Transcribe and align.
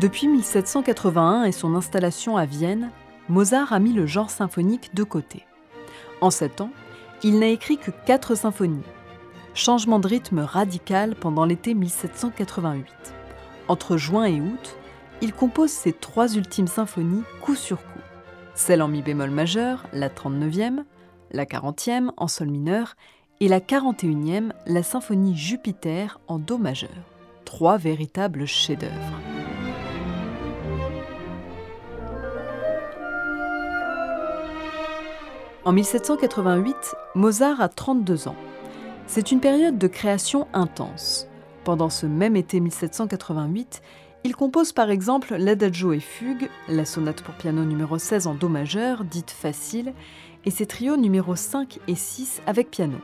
Depuis 0.00 0.28
1781 0.28 1.44
et 1.44 1.52
son 1.52 1.74
installation 1.74 2.38
à 2.38 2.46
Vienne, 2.46 2.90
Mozart 3.28 3.74
a 3.74 3.78
mis 3.78 3.92
le 3.92 4.06
genre 4.06 4.30
symphonique 4.30 4.94
de 4.94 5.04
côté. 5.04 5.44
En 6.22 6.30
sept 6.30 6.62
ans, 6.62 6.70
il 7.22 7.38
n'a 7.38 7.48
écrit 7.48 7.76
que 7.76 7.90
quatre 8.06 8.34
symphonies. 8.34 8.82
Changement 9.52 9.98
de 9.98 10.08
rythme 10.08 10.38
radical 10.38 11.14
pendant 11.16 11.44
l'été 11.44 11.74
1788. 11.74 12.86
Entre 13.68 13.98
juin 13.98 14.24
et 14.24 14.40
août, 14.40 14.76
il 15.20 15.34
compose 15.34 15.70
ses 15.70 15.92
trois 15.92 16.34
ultimes 16.34 16.66
symphonies 16.66 17.24
coup 17.42 17.54
sur 17.54 17.76
coup. 17.76 18.00
Celle 18.54 18.80
en 18.80 18.88
mi 18.88 19.02
bémol 19.02 19.30
majeur, 19.30 19.86
la 19.92 20.08
39e, 20.08 20.84
la 21.30 21.44
40e 21.44 22.10
en 22.16 22.26
sol 22.26 22.48
mineur 22.48 22.94
et 23.40 23.48
la 23.48 23.60
41e, 23.60 24.52
la 24.64 24.82
symphonie 24.82 25.36
Jupiter 25.36 26.20
en 26.26 26.38
do 26.38 26.56
majeur. 26.56 26.88
Trois 27.44 27.76
véritables 27.76 28.46
chefs-d'œuvre. 28.46 29.29
En 35.62 35.72
1788, 35.72 36.74
Mozart 37.14 37.60
a 37.60 37.68
32 37.68 38.28
ans. 38.28 38.36
C'est 39.06 39.30
une 39.30 39.40
période 39.40 39.76
de 39.76 39.88
création 39.88 40.48
intense. 40.54 41.28
Pendant 41.64 41.90
ce 41.90 42.06
même 42.06 42.34
été 42.34 42.60
1788, 42.60 43.82
il 44.24 44.34
compose 44.34 44.72
par 44.72 44.90
exemple 44.90 45.36
l'Adagio 45.36 45.92
et 45.92 46.00
Fugue, 46.00 46.48
la 46.68 46.86
sonate 46.86 47.20
pour 47.20 47.34
piano 47.34 47.64
numéro 47.66 47.98
16 47.98 48.26
en 48.26 48.34
Do 48.34 48.48
majeur, 48.48 49.04
dite 49.04 49.30
facile, 49.30 49.92
et 50.46 50.50
ses 50.50 50.64
trios 50.64 50.96
numéro 50.96 51.36
5 51.36 51.78
et 51.88 51.94
6 51.94 52.40
avec 52.46 52.70
piano. 52.70 52.96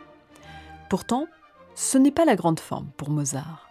Pourtant, 0.89 1.27
ce 1.75 1.99
n'est 1.99 2.11
pas 2.11 2.25
la 2.25 2.37
grande 2.37 2.61
forme 2.61 2.89
pour 2.97 3.11
Mozart. 3.11 3.69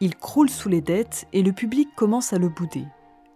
Il 0.00 0.14
croule 0.14 0.48
sous 0.48 0.68
les 0.68 0.80
dettes 0.80 1.26
et 1.32 1.42
le 1.42 1.52
public 1.52 1.88
commence 1.96 2.32
à 2.32 2.38
le 2.38 2.48
bouder. 2.48 2.84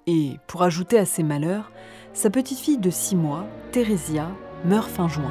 Et, 0.06 0.36
pour 0.46 0.62
ajouter 0.62 0.96
à 0.96 1.06
ses 1.06 1.24
malheurs, 1.24 1.72
sa 2.12 2.30
petite 2.30 2.58
fille 2.58 2.78
de 2.78 2.90
6 2.90 3.16
mois, 3.16 3.46
Theresia, 3.72 4.28
meurt 4.64 4.88
fin 4.88 5.08
juin. 5.08 5.30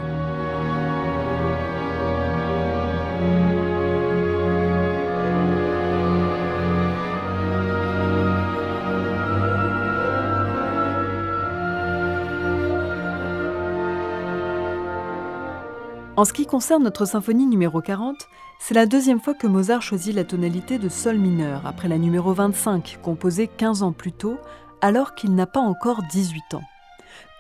En 16.22 16.26
ce 16.26 16.34
qui 16.34 16.46
concerne 16.46 16.84
notre 16.84 17.06
symphonie 17.06 17.48
numéro 17.48 17.82
40, 17.82 18.28
c'est 18.59 18.76
la 18.76 18.86
deuxième 18.86 19.20
fois 19.20 19.34
que 19.34 19.48
Mozart 19.48 19.82
choisit 19.82 20.14
la 20.14 20.24
tonalité 20.24 20.78
de 20.78 20.88
sol 20.88 21.18
mineur, 21.18 21.66
après 21.66 21.88
la 21.88 21.97
numéro 21.97 22.31
25, 22.31 23.00
composée 23.02 23.47
15 23.47 23.81
ans 23.81 23.91
plus 23.91 24.12
tôt, 24.12 24.38
alors 24.81 25.16
qu'il 25.16 25.34
n'a 25.34 25.47
pas 25.47 25.62
encore 25.62 26.02
18 26.12 26.53
ans. 26.53 26.64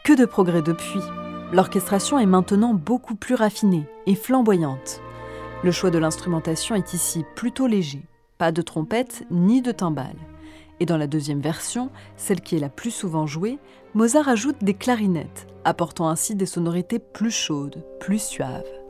Que 0.03 0.13
de 0.13 0.25
progrès 0.25 0.63
depuis 0.63 1.01
L'orchestration 1.53 2.17
est 2.17 2.25
maintenant 2.25 2.73
beaucoup 2.73 3.15
plus 3.15 3.35
raffinée 3.35 3.83
et 4.05 4.15
flamboyante. 4.15 5.01
Le 5.63 5.71
choix 5.71 5.91
de 5.91 5.97
l'instrumentation 5.97 6.75
est 6.75 6.93
ici 6.93 7.25
plutôt 7.35 7.67
léger, 7.67 8.03
pas 8.37 8.53
de 8.53 8.61
trompette 8.61 9.25
ni 9.29 9.61
de 9.61 9.73
timbales. 9.73 10.15
Et 10.79 10.85
dans 10.85 10.97
la 10.97 11.07
deuxième 11.07 11.41
version, 11.41 11.89
celle 12.15 12.39
qui 12.39 12.55
est 12.55 12.59
la 12.59 12.69
plus 12.69 12.91
souvent 12.91 13.27
jouée, 13.27 13.59
Mozart 13.93 14.29
ajoute 14.29 14.63
des 14.63 14.73
clarinettes, 14.73 15.47
apportant 15.65 16.07
ainsi 16.07 16.35
des 16.35 16.45
sonorités 16.45 16.99
plus 16.99 17.31
chaudes, 17.31 17.83
plus 17.99 18.21
suaves. 18.21 18.80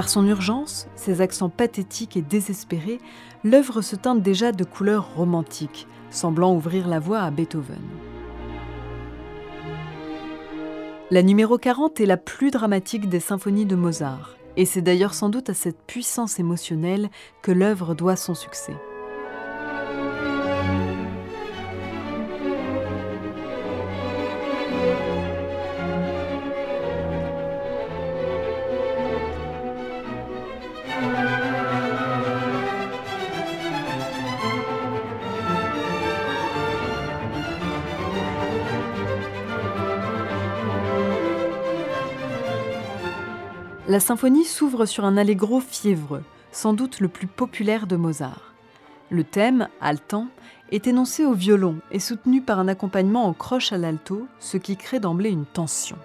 Par 0.00 0.08
son 0.08 0.26
urgence, 0.26 0.86
ses 0.96 1.20
accents 1.20 1.50
pathétiques 1.50 2.16
et 2.16 2.22
désespérés, 2.22 3.02
l'œuvre 3.44 3.82
se 3.82 3.96
teinte 3.96 4.22
déjà 4.22 4.50
de 4.50 4.64
couleurs 4.64 5.14
romantiques, 5.14 5.86
semblant 6.08 6.54
ouvrir 6.54 6.88
la 6.88 6.98
voie 6.98 7.20
à 7.20 7.30
Beethoven. 7.30 7.82
La 11.10 11.22
numéro 11.22 11.58
40 11.58 12.00
est 12.00 12.06
la 12.06 12.16
plus 12.16 12.50
dramatique 12.50 13.10
des 13.10 13.20
symphonies 13.20 13.66
de 13.66 13.76
Mozart, 13.76 14.36
et 14.56 14.64
c'est 14.64 14.80
d'ailleurs 14.80 15.12
sans 15.12 15.28
doute 15.28 15.50
à 15.50 15.54
cette 15.54 15.82
puissance 15.82 16.40
émotionnelle 16.40 17.10
que 17.42 17.52
l'œuvre 17.52 17.94
doit 17.94 18.16
son 18.16 18.34
succès. 18.34 18.76
La 43.90 43.98
symphonie 43.98 44.44
s'ouvre 44.44 44.86
sur 44.86 45.04
un 45.04 45.16
allegro 45.16 45.58
fiévreux, 45.58 46.22
sans 46.52 46.74
doute 46.74 47.00
le 47.00 47.08
plus 47.08 47.26
populaire 47.26 47.88
de 47.88 47.96
Mozart. 47.96 48.54
Le 49.10 49.24
thème, 49.24 49.66
haletant, 49.80 50.28
est 50.70 50.86
énoncé 50.86 51.24
au 51.24 51.32
violon 51.32 51.78
et 51.90 51.98
soutenu 51.98 52.40
par 52.40 52.60
un 52.60 52.68
accompagnement 52.68 53.26
en 53.26 53.32
croche 53.32 53.72
à 53.72 53.78
l'alto, 53.78 54.28
ce 54.38 54.58
qui 54.58 54.76
crée 54.76 55.00
d'emblée 55.00 55.30
une 55.30 55.44
tension. 55.44 55.96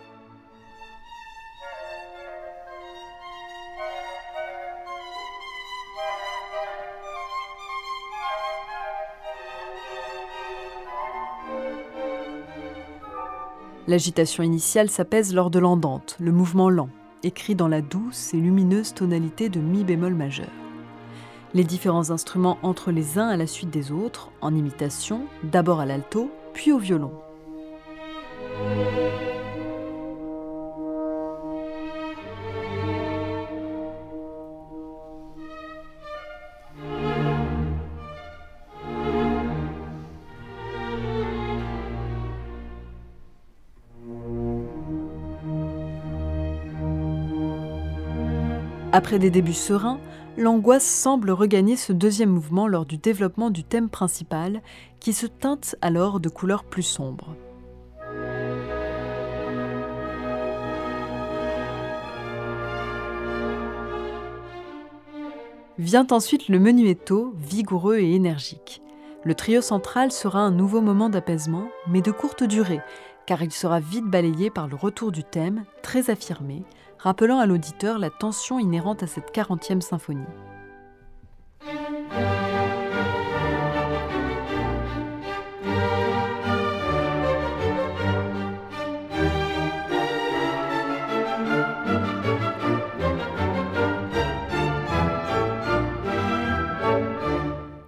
L'agitation 13.87 14.41
initiale 14.41 14.89
s'apaise 14.89 15.35
lors 15.35 15.51
de 15.51 15.59
l'andante, 15.59 16.15
le 16.19 16.31
mouvement 16.31 16.71
lent 16.71 16.89
écrit 17.23 17.55
dans 17.55 17.67
la 17.67 17.81
douce 17.81 18.33
et 18.33 18.37
lumineuse 18.37 18.93
tonalité 18.93 19.49
de 19.49 19.59
mi 19.59 19.83
bémol 19.83 20.13
majeur. 20.13 20.49
Les 21.53 21.63
différents 21.63 22.11
instruments 22.11 22.57
entrent 22.63 22.91
les 22.91 23.17
uns 23.17 23.29
à 23.29 23.37
la 23.37 23.47
suite 23.47 23.69
des 23.69 23.91
autres, 23.91 24.31
en 24.41 24.53
imitation, 24.53 25.21
d'abord 25.43 25.79
à 25.79 25.85
l'alto, 25.85 26.29
puis 26.53 26.71
au 26.71 26.77
violon. 26.77 27.11
Après 48.95 49.19
des 49.19 49.29
débuts 49.29 49.51
sereins, 49.51 49.99
l'angoisse 50.37 50.85
semble 50.85 51.31
regagner 51.31 51.75
ce 51.75 51.91
deuxième 51.91 52.29
mouvement 52.29 52.65
lors 52.65 52.85
du 52.85 52.95
développement 52.95 53.49
du 53.49 53.65
thème 53.65 53.89
principal, 53.89 54.61
qui 55.01 55.11
se 55.11 55.25
teinte 55.25 55.75
alors 55.81 56.21
de 56.21 56.29
couleurs 56.29 56.63
plus 56.63 56.81
sombres. 56.81 57.35
Vient 65.77 66.07
ensuite 66.11 66.47
le 66.47 66.59
menuetto, 66.59 67.33
vigoureux 67.37 67.97
et 67.97 68.13
énergique. 68.13 68.81
Le 69.25 69.35
trio 69.35 69.59
central 69.59 70.13
sera 70.13 70.39
un 70.39 70.51
nouveau 70.51 70.79
moment 70.79 71.09
d'apaisement, 71.09 71.67
mais 71.89 72.01
de 72.01 72.11
courte 72.11 72.43
durée, 72.43 72.79
car 73.25 73.41
il 73.41 73.51
sera 73.51 73.79
vite 73.79 74.05
balayé 74.05 74.49
par 74.49 74.67
le 74.67 74.75
retour 74.75 75.11
du 75.11 75.23
thème, 75.23 75.63
très 75.81 76.09
affirmé, 76.09 76.63
rappelant 76.99 77.39
à 77.39 77.45
l'auditeur 77.45 77.99
la 77.99 78.09
tension 78.09 78.59
inhérente 78.59 79.03
à 79.03 79.07
cette 79.07 79.33
40e 79.33 79.81
symphonie. 79.81 80.23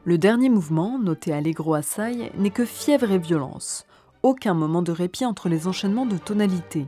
Le 0.08 0.18
dernier 0.18 0.48
mouvement, 0.48 0.98
noté 0.98 1.34
Allegro 1.34 1.74
assai, 1.74 2.32
n'est 2.38 2.50
que 2.50 2.64
fièvre 2.64 3.12
et 3.12 3.18
violence. 3.18 3.86
Aucun 4.24 4.54
moment 4.54 4.82
de 4.82 4.92
répit 4.92 5.26
entre 5.26 5.48
les 5.50 5.68
enchaînements 5.68 6.06
de 6.06 6.18
tonalités. 6.18 6.88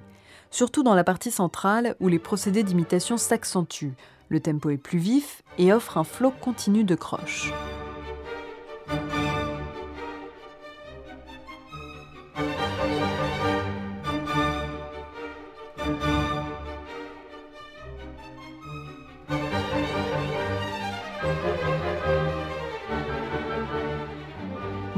Surtout 0.52 0.84
dans 0.84 0.96
la 0.96 1.04
partie 1.04 1.32
centrale 1.32 1.96
où 2.00 2.08
les 2.08 2.20
procédés 2.20 2.64
d'imitation 2.64 3.18
s'accentuent. 3.18 3.94
Le 4.30 4.40
tempo 4.40 4.70
est 4.72 4.78
plus 4.78 5.00
vif 5.00 5.44
et 5.58 5.72
offre 5.72 5.98
un 5.98 6.04
flot 6.04 6.32
continu 6.32 6.84
de 6.84 6.96
croches. 6.96 7.52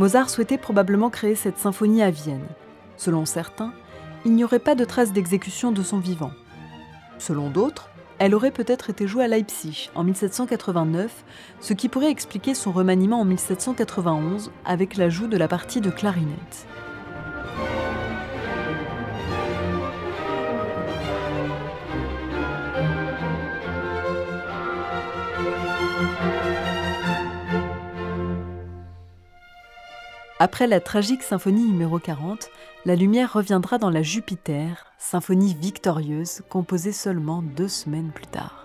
Mozart 0.02 0.32
souhaitait 0.32 0.58
probablement 0.58 1.12
créer 1.12 1.36
cette 1.36 1.60
symphonie 1.60 2.02
à 2.02 2.10
Vienne. 2.10 2.48
Selon 2.98 3.24
certains, 3.28 3.72
il 4.26 4.34
n'y 4.34 4.44
aurait 4.44 4.58
pas 4.58 4.74
de 4.74 4.84
traces 4.84 5.14
d'exécution 5.14 5.72
de 5.72 5.84
son 5.84 6.00
vivant. 6.00 6.32
Selon 7.20 7.52
d'autres, 7.52 7.92
elle 8.18 8.34
aurait 8.34 8.50
peut-être 8.50 8.90
été 8.90 9.06
jouée 9.06 9.26
à 9.26 9.28
Leipzig 9.28 9.92
en 9.94 10.04
1789, 10.04 11.24
ce 11.60 11.74
qui 11.74 11.88
pourrait 11.88 12.10
expliquer 12.10 12.56
son 12.56 12.72
remaniement 12.72 13.20
en 13.22 13.26
1791 13.26 14.52
avec 14.66 14.98
l'ajout 14.98 15.28
de 15.28 15.38
la 15.38 15.48
partie 15.48 15.82
de 15.82 15.92
clarinette. 15.92 16.66
Après 30.44 30.66
la 30.66 30.80
tragique 30.80 31.22
symphonie 31.22 31.66
numéro 31.66 32.00
40, 32.00 32.50
la 32.86 32.96
lumière 32.96 33.32
reviendra 33.32 33.78
dans 33.78 33.92
la 33.92 34.02
Jupiter, 34.02 34.88
symphonie 34.98 35.54
victorieuse 35.54 36.42
composée 36.50 36.94
seulement 36.94 37.44
deux 37.44 37.68
semaines 37.68 38.10
plus 38.12 38.26
tard. 38.26 38.61